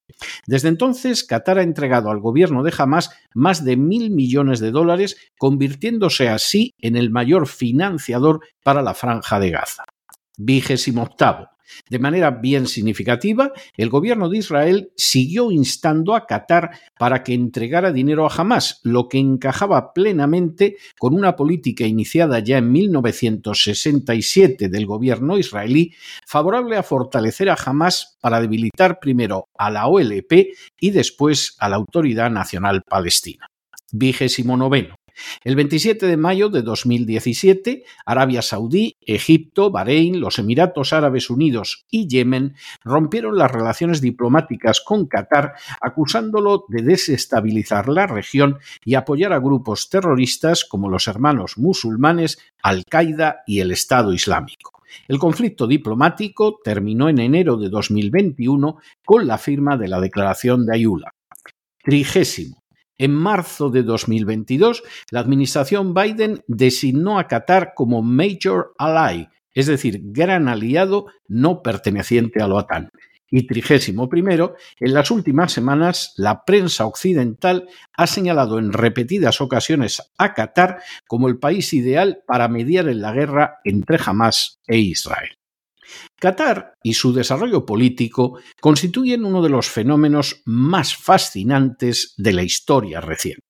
Desde 0.47 0.69
entonces, 0.69 1.23
Qatar 1.23 1.57
ha 1.57 1.63
entregado 1.63 2.09
al 2.09 2.19
gobierno 2.19 2.63
de 2.63 2.73
Hamas 2.77 3.11
más 3.33 3.65
de 3.65 3.77
mil 3.77 4.11
millones 4.11 4.59
de 4.59 4.71
dólares, 4.71 5.17
convirtiéndose 5.37 6.29
así 6.29 6.73
en 6.79 6.95
el 6.95 7.09
mayor 7.09 7.47
financiador 7.47 8.41
para 8.63 8.81
la 8.81 8.93
franja 8.93 9.39
de 9.39 9.51
Gaza. 9.51 9.83
Vigésimo 10.37 11.03
octavo. 11.03 11.54
De 11.89 11.99
manera 11.99 12.31
bien 12.31 12.67
significativa, 12.67 13.51
el 13.77 13.89
gobierno 13.89 14.29
de 14.29 14.37
Israel 14.37 14.91
siguió 14.95 15.51
instando 15.51 16.15
a 16.15 16.25
Qatar 16.25 16.71
para 16.97 17.23
que 17.23 17.33
entregara 17.33 17.91
dinero 17.91 18.25
a 18.25 18.33
Hamas, 18.33 18.79
lo 18.83 19.07
que 19.07 19.17
encajaba 19.17 19.93
plenamente 19.93 20.77
con 20.99 21.13
una 21.13 21.35
política 21.35 21.85
iniciada 21.85 22.39
ya 22.39 22.57
en 22.57 22.71
1967 22.71 24.69
del 24.69 24.85
gobierno 24.85 25.37
israelí 25.37 25.93
favorable 26.25 26.77
a 26.77 26.83
fortalecer 26.83 27.49
a 27.49 27.57
Hamas 27.63 28.17
para 28.21 28.41
debilitar 28.41 28.99
primero 28.99 29.49
a 29.57 29.69
la 29.69 29.87
OLP 29.87 30.47
y 30.79 30.91
después 30.91 31.55
a 31.59 31.69
la 31.69 31.75
Autoridad 31.75 32.29
Nacional 32.31 32.81
Palestina. 32.87 33.47
Vigésimo 33.91 34.57
noveno. 34.57 34.95
El 35.43 35.55
27 35.55 36.05
de 36.05 36.17
mayo 36.17 36.49
de 36.49 36.61
2017, 36.61 37.83
Arabia 38.05 38.41
Saudí, 38.41 38.97
Egipto, 39.01 39.71
Bahrein, 39.71 40.19
los 40.19 40.39
Emiratos 40.39 40.93
Árabes 40.93 41.29
Unidos 41.29 41.85
y 41.89 42.07
Yemen 42.07 42.55
rompieron 42.83 43.37
las 43.37 43.51
relaciones 43.51 44.01
diplomáticas 44.01 44.81
con 44.81 45.07
Qatar, 45.07 45.53
acusándolo 45.81 46.65
de 46.69 46.83
desestabilizar 46.83 47.89
la 47.89 48.07
región 48.07 48.59
y 48.83 48.95
apoyar 48.95 49.33
a 49.33 49.39
grupos 49.39 49.89
terroristas 49.89 50.65
como 50.65 50.89
los 50.89 51.07
hermanos 51.07 51.57
musulmanes, 51.57 52.37
Al-Qaeda 52.61 53.43
y 53.45 53.59
el 53.59 53.71
Estado 53.71 54.13
Islámico. 54.13 54.71
El 55.07 55.19
conflicto 55.19 55.67
diplomático 55.67 56.59
terminó 56.63 57.09
en 57.09 57.19
enero 57.19 57.57
de 57.57 57.69
2021 57.69 58.77
con 59.03 59.27
la 59.27 59.37
firma 59.37 59.77
de 59.77 59.87
la 59.87 59.99
Declaración 59.99 60.65
de 60.65 60.75
Ayula. 60.75 61.11
Trigésimo. 61.83 62.64
En 62.97 63.13
marzo 63.13 63.69
de 63.69 63.83
2022, 63.83 64.83
la 65.11 65.19
administración 65.19 65.93
Biden 65.93 66.43
designó 66.47 67.19
a 67.19 67.27
Qatar 67.27 67.73
como 67.75 68.01
Major 68.01 68.73
Ally, 68.77 69.27
es 69.53 69.67
decir, 69.67 69.99
gran 70.03 70.47
aliado 70.47 71.07
no 71.27 71.61
perteneciente 71.61 72.41
a 72.41 72.47
la 72.47 72.55
OTAN. 72.55 72.89
Y 73.29 73.47
trigésimo 73.47 74.07
primero, 74.07 74.55
en 74.79 74.93
las 74.93 75.11
últimas 75.11 75.51
semanas, 75.51 76.13
la 76.15 76.45
prensa 76.45 76.85
occidental 76.85 77.67
ha 77.97 78.07
señalado 78.07 78.59
en 78.59 78.71
repetidas 78.71 79.41
ocasiones 79.41 80.01
a 80.17 80.33
Qatar 80.33 80.81
como 81.07 81.27
el 81.27 81.37
país 81.37 81.73
ideal 81.73 82.23
para 82.25 82.47
mediar 82.47 82.87
en 82.87 83.01
la 83.01 83.11
guerra 83.11 83.59
entre 83.65 83.99
Hamas 84.05 84.59
e 84.67 84.77
Israel. 84.77 85.37
Qatar 86.19 86.73
y 86.83 86.93
su 86.93 87.13
desarrollo 87.13 87.65
político 87.65 88.39
constituyen 88.61 89.25
uno 89.25 89.41
de 89.41 89.49
los 89.49 89.69
fenómenos 89.69 90.41
más 90.45 90.95
fascinantes 90.95 92.13
de 92.17 92.33
la 92.33 92.43
historia 92.43 93.01
reciente. 93.01 93.45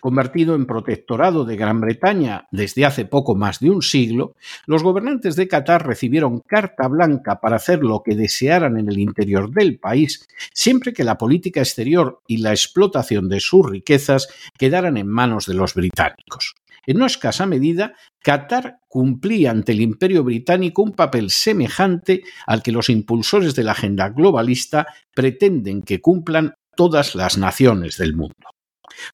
Convertido 0.00 0.54
en 0.54 0.66
protectorado 0.66 1.44
de 1.44 1.56
Gran 1.56 1.80
Bretaña 1.80 2.46
desde 2.50 2.84
hace 2.84 3.06
poco 3.06 3.34
más 3.34 3.60
de 3.60 3.70
un 3.70 3.82
siglo, 3.82 4.34
los 4.66 4.82
gobernantes 4.82 5.36
de 5.36 5.48
Qatar 5.48 5.86
recibieron 5.86 6.40
carta 6.40 6.86
blanca 6.88 7.40
para 7.40 7.56
hacer 7.56 7.82
lo 7.82 8.02
que 8.04 8.14
desearan 8.14 8.76
en 8.76 8.88
el 8.88 8.98
interior 8.98 9.50
del 9.50 9.78
país, 9.78 10.26
siempre 10.52 10.92
que 10.92 11.04
la 11.04 11.18
política 11.18 11.60
exterior 11.60 12.20
y 12.26 12.38
la 12.38 12.50
explotación 12.50 13.28
de 13.28 13.40
sus 13.40 13.68
riquezas 13.68 14.28
quedaran 14.58 14.96
en 14.96 15.08
manos 15.08 15.46
de 15.46 15.54
los 15.54 15.74
británicos. 15.74 16.54
En 16.86 16.98
no 16.98 17.06
escasa 17.06 17.46
medida, 17.46 17.94
Qatar 18.22 18.78
cumplía 18.88 19.50
ante 19.50 19.72
el 19.72 19.80
imperio 19.80 20.24
británico 20.24 20.82
un 20.82 20.92
papel 20.92 21.30
semejante 21.30 22.22
al 22.46 22.62
que 22.62 22.72
los 22.72 22.88
impulsores 22.88 23.54
de 23.54 23.64
la 23.64 23.72
agenda 23.72 24.08
globalista 24.10 24.86
pretenden 25.14 25.82
que 25.82 26.00
cumplan 26.00 26.54
todas 26.76 27.14
las 27.14 27.38
naciones 27.38 27.96
del 27.96 28.14
mundo. 28.14 28.34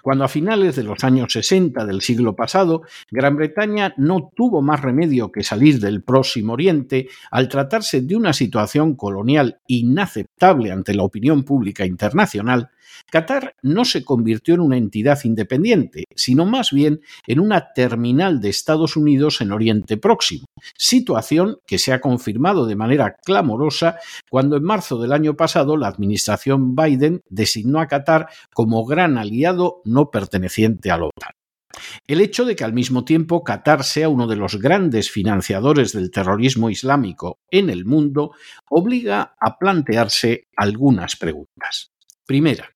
Cuando 0.02 0.24
a 0.24 0.28
finales 0.28 0.76
de 0.76 0.82
los 0.82 1.02
años 1.04 1.32
60 1.32 1.84
del 1.86 2.00
siglo 2.00 2.34
pasado, 2.34 2.82
Gran 3.10 3.36
Bretaña 3.36 3.94
no 3.96 4.30
tuvo 4.34 4.62
más 4.62 4.80
remedio 4.80 5.32
que 5.32 5.42
salir 5.42 5.80
del 5.80 6.02
Próximo 6.02 6.54
Oriente 6.54 7.08
al 7.30 7.48
tratarse 7.48 8.02
de 8.02 8.16
una 8.16 8.32
situación 8.32 8.94
colonial 8.94 9.60
inaceptable 9.66 10.72
ante 10.72 10.94
la 10.94 11.04
opinión 11.04 11.44
pública 11.44 11.86
internacional, 11.86 12.70
Qatar 13.10 13.54
no 13.62 13.84
se 13.84 14.04
convirtió 14.04 14.54
en 14.54 14.60
una 14.60 14.76
entidad 14.76 15.18
independiente, 15.24 16.04
sino 16.14 16.46
más 16.46 16.70
bien 16.70 17.00
en 17.26 17.40
una 17.40 17.72
terminal 17.72 18.40
de 18.40 18.48
Estados 18.48 18.96
Unidos 18.96 19.40
en 19.40 19.52
Oriente 19.52 19.96
Próximo, 19.96 20.46
situación 20.76 21.58
que 21.66 21.78
se 21.78 21.92
ha 21.92 22.00
confirmado 22.00 22.66
de 22.66 22.76
manera 22.76 23.16
clamorosa 23.24 23.98
cuando 24.28 24.56
en 24.56 24.64
marzo 24.64 24.98
del 24.98 25.12
año 25.12 25.36
pasado 25.36 25.76
la 25.76 25.88
administración 25.88 26.74
Biden 26.74 27.20
designó 27.28 27.80
a 27.80 27.86
Qatar 27.86 28.28
como 28.52 28.84
gran 28.84 29.18
aliado 29.18 29.82
no 29.84 30.10
perteneciente 30.10 30.90
a 30.90 30.98
la 30.98 31.06
OTAN. 31.06 31.32
El 32.06 32.20
hecho 32.20 32.44
de 32.44 32.56
que 32.56 32.64
al 32.64 32.72
mismo 32.72 33.04
tiempo 33.04 33.44
Qatar 33.44 33.84
sea 33.84 34.08
uno 34.08 34.26
de 34.26 34.36
los 34.36 34.56
grandes 34.56 35.10
financiadores 35.10 35.92
del 35.92 36.10
terrorismo 36.10 36.70
islámico 36.70 37.38
en 37.50 37.70
el 37.70 37.84
mundo 37.84 38.32
obliga 38.68 39.36
a 39.40 39.58
plantearse 39.58 40.48
algunas 40.56 41.16
preguntas. 41.16 41.92
Primera, 42.26 42.70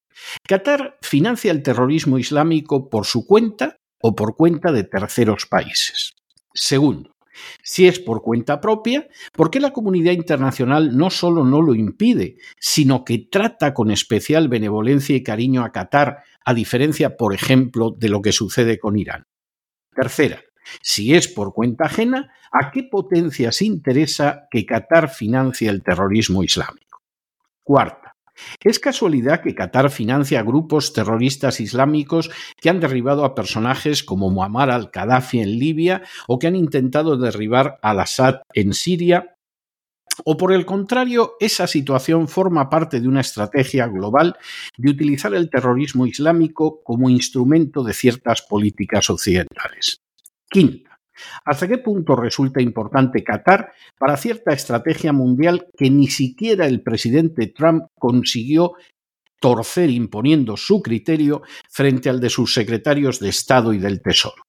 Qatar 0.47 0.99
financia 1.03 1.51
el 1.51 1.63
terrorismo 1.63 2.19
islámico 2.19 2.89
por 2.89 3.07
su 3.07 3.27
cuenta 3.27 3.77
o 4.01 4.15
por 4.15 4.37
cuenta 4.37 4.73
de 4.73 4.85
terceros 4.85 5.47
países. 5.47 6.15
Segundo, 6.53 7.15
si 7.63 7.87
es 7.87 7.99
por 7.99 8.23
cuenta 8.23 8.61
propia, 8.61 9.09
¿por 9.33 9.51
qué 9.51 9.61
la 9.61 9.73
comunidad 9.73 10.13
internacional 10.13 10.97
no 10.97 11.11
solo 11.11 11.45
no 11.45 11.63
lo 11.63 11.75
impide, 11.75 12.37
sino 12.59 13.05
que 13.05 13.27
trata 13.31 13.75
con 13.75 13.91
especial 13.91 14.49
benevolencia 14.49 15.17
y 15.17 15.23
cariño 15.23 15.65
a 15.65 15.73
Qatar, 15.73 16.23
a 16.45 16.55
diferencia, 16.55 17.17
por 17.17 17.35
ejemplo, 17.35 17.91
de 17.91 18.09
lo 18.09 18.23
que 18.23 18.33
sucede 18.33 18.79
con 18.79 18.99
Irán? 18.99 19.25
Tercera, 19.95 20.43
si 20.81 21.15
es 21.15 21.29
por 21.29 21.53
cuenta 21.53 21.87
ajena, 21.87 22.33
¿a 22.53 22.71
qué 22.71 22.85
potencias 22.85 23.63
interesa 23.63 24.47
que 24.51 24.67
Qatar 24.67 25.09
financie 25.09 25.69
el 25.69 25.83
terrorismo 25.83 26.43
islámico? 26.43 27.01
Cuarta, 27.63 28.04
¿Es 28.63 28.79
casualidad 28.79 29.43
que 29.43 29.55
Qatar 29.55 29.91
financia 29.91 30.43
grupos 30.43 30.93
terroristas 30.93 31.61
islámicos 31.61 32.31
que 32.61 32.71
han 32.71 32.81
derribado 32.81 33.25
a 33.25 33.35
personajes 33.35 34.03
como 34.03 34.31
Muammar 34.31 34.71
al-Qaddafi 34.71 35.41
en 35.41 35.59
Libia 35.59 36.03
o 36.29 36.39
que 36.39 36.47
han 36.47 36.57
intentado 36.57 37.17
derribar 37.17 37.79
al-Assad 37.83 38.43
en 38.53 38.73
Siria? 38.75 39.37
¿O 40.25 40.37
por 40.37 40.53
el 40.53 40.65
contrario, 40.65 41.35
esa 41.41 41.67
situación 41.67 42.29
forma 42.29 42.71
parte 42.71 43.01
de 43.01 43.09
una 43.09 43.21
estrategia 43.21 43.87
global 43.89 44.37
de 44.77 44.91
utilizar 44.91 45.35
el 45.35 45.51
terrorismo 45.51 46.07
islámico 46.07 46.83
como 46.85 47.11
instrumento 47.11 47.83
de 47.83 47.95
ciertas 47.95 48.43
políticas 48.43 49.11
occidentales? 49.11 50.01
Quinta, 50.49 50.94
¿Hasta 51.45 51.69
qué 51.69 51.79
punto 51.79 52.17
resulta 52.17 52.61
importante 52.61 53.23
Qatar 53.23 53.73
para 53.99 54.17
cierta 54.17 54.53
estrategia 54.53 55.13
mundial 55.13 55.67
que 55.77 55.91
ni 55.91 56.09
siquiera 56.09 56.67
el 56.67 56.83
presidente 56.83 57.49
Trump 57.49 57.85
consiguió 57.99 58.73
torcer 59.41 59.91
imponiendo 59.91 60.57
su 60.57 60.81
criterio 60.81 61.43
frente 61.69 62.09
al 62.09 62.21
de 62.21 62.31
sus 62.31 62.55
secretarios 62.55 63.21
de 63.21 63.29
Estado 63.29 63.73
y 63.73 63.79
del 63.79 64.01
Tesoro? 64.01 64.43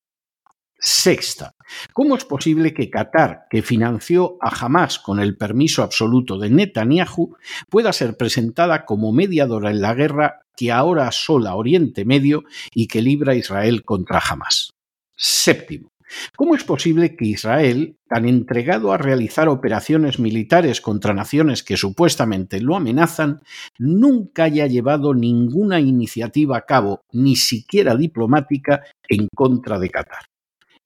Sexta, 0.77 1.55
¿cómo 1.93 2.15
es 2.15 2.25
posible 2.25 2.73
que 2.73 2.89
Qatar, 2.89 3.47
que 3.49 3.61
financió 3.61 4.37
a 4.39 4.49
Hamas 4.49 4.99
con 4.99 5.19
el 5.19 5.35
permiso 5.35 5.81
absoluto 5.81 6.37
de 6.37 6.49
Netanyahu, 6.49 7.35
pueda 7.69 7.91
ser 7.91 8.17
presentada 8.17 8.85
como 8.85 9.11
mediadora 9.11 9.71
en 9.71 9.81
la 9.81 9.95
guerra 9.95 10.41
que 10.55 10.71
ahora 10.71 11.07
asola 11.07 11.55
Oriente 11.55 12.05
Medio 12.05 12.43
y 12.73 12.87
que 12.87 13.01
libra 13.01 13.35
Israel 13.35 13.83
contra 13.83 14.19
Hamas? 14.19 14.69
Séptimo, 15.15 15.89
¿Cómo 16.35 16.55
es 16.55 16.63
posible 16.63 17.15
que 17.15 17.25
Israel, 17.25 17.97
tan 18.07 18.27
entregado 18.27 18.91
a 18.91 18.97
realizar 18.97 19.49
operaciones 19.49 20.19
militares 20.19 20.81
contra 20.81 21.13
naciones 21.13 21.63
que 21.63 21.77
supuestamente 21.77 22.61
lo 22.61 22.75
amenazan, 22.75 23.41
nunca 23.77 24.43
haya 24.43 24.67
llevado 24.67 25.13
ninguna 25.13 25.79
iniciativa 25.79 26.57
a 26.57 26.65
cabo, 26.65 27.01
ni 27.11 27.35
siquiera 27.35 27.95
diplomática, 27.95 28.83
en 29.07 29.27
contra 29.35 29.79
de 29.79 29.89
Qatar? 29.89 30.25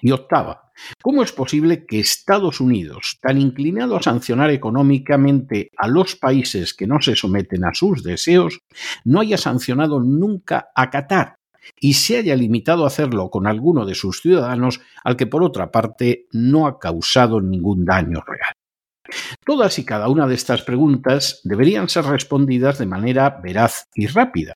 Y 0.01 0.11
octava, 0.11 0.71
¿cómo 1.01 1.23
es 1.23 1.33
posible 1.33 1.85
que 1.85 1.99
Estados 1.99 2.61
Unidos, 2.61 3.17
tan 3.21 3.37
inclinado 3.37 3.97
a 3.97 4.01
sancionar 4.01 4.49
económicamente 4.49 5.71
a 5.77 5.89
los 5.89 6.15
países 6.15 6.73
que 6.73 6.87
no 6.87 7.01
se 7.01 7.17
someten 7.17 7.65
a 7.65 7.73
sus 7.73 8.01
deseos, 8.01 8.61
no 9.03 9.19
haya 9.19 9.37
sancionado 9.37 9.99
nunca 9.99 10.69
a 10.73 10.89
Qatar, 10.89 11.38
y 11.79 11.93
se 11.93 12.17
haya 12.17 12.35
limitado 12.35 12.83
a 12.83 12.87
hacerlo 12.87 13.29
con 13.29 13.47
alguno 13.47 13.85
de 13.85 13.95
sus 13.95 14.21
ciudadanos 14.21 14.81
al 15.03 15.15
que 15.15 15.27
por 15.27 15.43
otra 15.43 15.71
parte 15.71 16.27
no 16.31 16.67
ha 16.67 16.79
causado 16.79 17.41
ningún 17.41 17.85
daño 17.85 18.23
real. 18.25 18.53
Todas 19.45 19.79
y 19.79 19.85
cada 19.85 20.07
una 20.07 20.27
de 20.27 20.35
estas 20.35 20.61
preguntas 20.61 21.41
deberían 21.43 21.89
ser 21.89 22.05
respondidas 22.05 22.77
de 22.77 22.85
manera 22.85 23.39
veraz 23.41 23.87
y 23.95 24.07
rápida, 24.07 24.53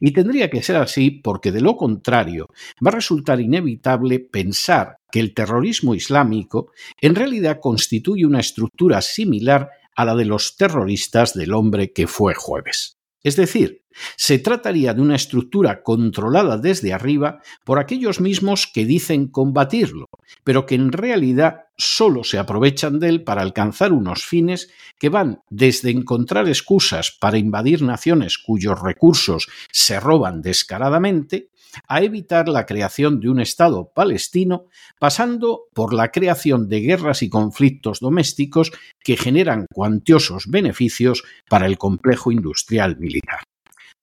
y 0.00 0.12
tendría 0.12 0.50
que 0.50 0.62
ser 0.62 0.76
así 0.76 1.10
porque 1.10 1.52
de 1.52 1.60
lo 1.60 1.76
contrario 1.76 2.46
va 2.84 2.90
a 2.90 2.94
resultar 2.94 3.40
inevitable 3.40 4.20
pensar 4.20 4.96
que 5.10 5.20
el 5.20 5.34
terrorismo 5.34 5.94
islámico 5.94 6.70
en 7.00 7.14
realidad 7.14 7.58
constituye 7.60 8.26
una 8.26 8.40
estructura 8.40 9.00
similar 9.02 9.70
a 9.94 10.04
la 10.04 10.14
de 10.14 10.26
los 10.26 10.56
terroristas 10.56 11.34
del 11.34 11.52
hombre 11.52 11.92
que 11.92 12.06
fue 12.06 12.34
jueves. 12.34 12.98
Es 13.22 13.36
decir, 13.36 13.82
se 14.16 14.38
trataría 14.38 14.94
de 14.94 15.02
una 15.02 15.16
estructura 15.16 15.82
controlada 15.82 16.58
desde 16.58 16.92
arriba 16.92 17.40
por 17.64 17.78
aquellos 17.78 18.20
mismos 18.20 18.66
que 18.66 18.84
dicen 18.84 19.28
combatirlo, 19.28 20.06
pero 20.44 20.66
que 20.66 20.74
en 20.74 20.92
realidad 20.92 21.66
solo 21.76 22.24
se 22.24 22.38
aprovechan 22.38 22.98
de 22.98 23.08
él 23.08 23.24
para 23.24 23.42
alcanzar 23.42 23.92
unos 23.92 24.24
fines 24.24 24.70
que 24.98 25.08
van 25.08 25.40
desde 25.50 25.90
encontrar 25.90 26.48
excusas 26.48 27.10
para 27.10 27.38
invadir 27.38 27.82
naciones 27.82 28.38
cuyos 28.38 28.80
recursos 28.80 29.48
se 29.70 30.00
roban 30.00 30.42
descaradamente, 30.42 31.50
a 31.88 32.02
evitar 32.02 32.48
la 32.48 32.64
creación 32.64 33.20
de 33.20 33.28
un 33.28 33.40
Estado 33.40 33.92
palestino, 33.94 34.66
pasando 34.98 35.64
por 35.74 35.92
la 35.92 36.10
creación 36.10 36.68
de 36.68 36.80
guerras 36.80 37.22
y 37.22 37.28
conflictos 37.28 38.00
domésticos 38.00 38.72
que 39.02 39.16
generan 39.16 39.66
cuantiosos 39.72 40.46
beneficios 40.48 41.22
para 41.48 41.66
el 41.66 41.76
complejo 41.76 42.32
industrial 42.32 42.96
militar. 42.98 43.40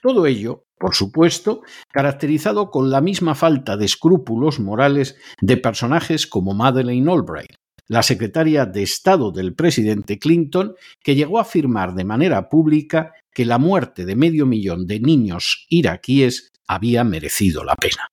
Todo 0.03 0.25
ello, 0.25 0.65
por 0.77 0.95
supuesto, 0.95 1.61
caracterizado 1.89 2.71
con 2.71 2.91
la 2.91 2.99
misma 2.99 3.35
falta 3.35 3.77
de 3.77 3.85
escrúpulos 3.85 4.59
morales 4.59 5.15
de 5.39 5.55
personajes 5.55 6.27
como 6.27 6.53
Madeleine 6.53 7.09
Albright, 7.09 7.55
la 7.87 8.03
secretaria 8.03 8.65
de 8.65 8.83
Estado 8.83 9.31
del 9.31 9.55
presidente 9.55 10.19
Clinton, 10.19 10.75
que 11.01 11.15
llegó 11.15 11.39
a 11.39 11.43
afirmar 11.43 11.95
de 11.95 12.03
manera 12.03 12.49
pública 12.49 13.13
que 13.33 13.45
la 13.45 13.59
muerte 13.59 14.03
de 14.03 14.17
medio 14.17 14.45
millón 14.45 14.87
de 14.87 14.99
niños 14.99 15.65
iraquíes 15.69 16.51
había 16.67 17.05
merecido 17.05 17.63
la 17.63 17.75
pena. 17.75 18.09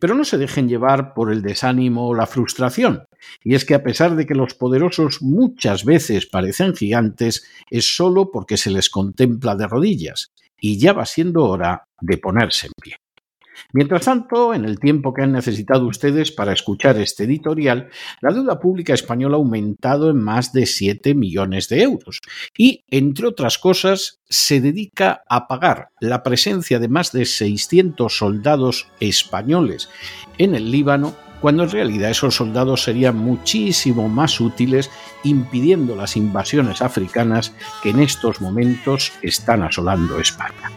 Pero 0.00 0.14
no 0.14 0.24
se 0.24 0.38
dejen 0.38 0.70
llevar 0.70 1.12
por 1.12 1.30
el 1.30 1.42
desánimo 1.42 2.08
o 2.08 2.14
la 2.14 2.26
frustración, 2.26 3.04
y 3.44 3.54
es 3.54 3.66
que 3.66 3.74
a 3.74 3.82
pesar 3.82 4.16
de 4.16 4.24
que 4.24 4.34
los 4.34 4.54
poderosos 4.54 5.20
muchas 5.20 5.84
veces 5.84 6.24
parecen 6.24 6.74
gigantes, 6.74 7.44
es 7.70 7.94
solo 7.94 8.30
porque 8.30 8.56
se 8.56 8.70
les 8.70 8.88
contempla 8.88 9.54
de 9.54 9.68
rodillas, 9.68 10.32
y 10.60 10.78
ya 10.78 10.92
va 10.92 11.06
siendo 11.06 11.44
hora 11.44 11.84
de 12.00 12.18
ponerse 12.18 12.66
en 12.66 12.72
pie. 12.80 12.96
Mientras 13.72 14.04
tanto, 14.04 14.54
en 14.54 14.64
el 14.64 14.78
tiempo 14.78 15.12
que 15.12 15.22
han 15.22 15.32
necesitado 15.32 15.86
ustedes 15.86 16.32
para 16.32 16.52
escuchar 16.52 16.98
este 16.98 17.24
editorial, 17.24 17.88
la 18.20 18.32
deuda 18.32 18.58
pública 18.58 18.94
española 18.94 19.36
ha 19.36 19.38
aumentado 19.38 20.10
en 20.10 20.16
más 20.16 20.52
de 20.52 20.66
7 20.66 21.14
millones 21.14 21.68
de 21.68 21.82
euros 21.82 22.20
y, 22.56 22.84
entre 22.88 23.26
otras 23.26 23.58
cosas, 23.58 24.20
se 24.28 24.60
dedica 24.60 25.22
a 25.28 25.46
pagar 25.46 25.90
la 26.00 26.22
presencia 26.22 26.78
de 26.78 26.88
más 26.88 27.12
de 27.12 27.24
600 27.24 28.16
soldados 28.16 28.88
españoles 28.98 29.88
en 30.38 30.54
el 30.54 30.70
Líbano 30.70 31.14
cuando 31.40 31.64
en 31.64 31.70
realidad 31.70 32.10
esos 32.10 32.36
soldados 32.36 32.82
serían 32.82 33.16
muchísimo 33.16 34.08
más 34.08 34.40
útiles 34.40 34.90
impidiendo 35.24 35.96
las 35.96 36.16
invasiones 36.16 36.82
africanas 36.82 37.52
que 37.82 37.90
en 37.90 38.00
estos 38.00 38.40
momentos 38.40 39.12
están 39.22 39.62
asolando 39.62 40.18
España. 40.18 40.70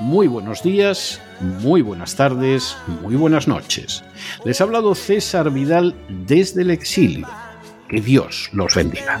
Muy 0.00 0.26
buenos 0.26 0.62
días, 0.62 1.20
muy 1.40 1.80
buenas 1.80 2.16
tardes, 2.16 2.76
muy 3.02 3.16
buenas 3.16 3.48
noches. 3.48 4.04
Les 4.44 4.60
ha 4.60 4.64
hablado 4.64 4.94
César 4.94 5.50
Vidal 5.50 5.94
desde 6.08 6.62
el 6.62 6.70
exilio. 6.70 7.26
Que 7.88 8.00
Dios 8.00 8.50
los 8.52 8.74
bendiga. 8.74 9.20